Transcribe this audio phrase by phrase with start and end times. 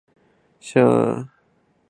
[0.59, 0.79] 求其
[1.21, 1.29] 下